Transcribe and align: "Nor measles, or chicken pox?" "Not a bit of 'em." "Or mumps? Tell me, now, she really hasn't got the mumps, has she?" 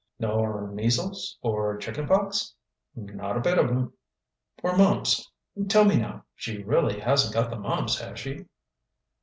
"Nor 0.17 0.65
measles, 0.71 1.37
or 1.43 1.77
chicken 1.77 2.07
pox?" 2.07 2.55
"Not 2.95 3.37
a 3.37 3.39
bit 3.39 3.59
of 3.59 3.67
'em." 3.69 3.93
"Or 4.63 4.75
mumps? 4.75 5.29
Tell 5.69 5.85
me, 5.85 5.97
now, 5.97 6.25
she 6.33 6.63
really 6.63 6.99
hasn't 6.99 7.35
got 7.35 7.51
the 7.51 7.59
mumps, 7.59 7.99
has 7.99 8.19
she?" 8.19 8.47